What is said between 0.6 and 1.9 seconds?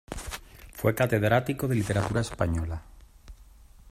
Fue catedrático de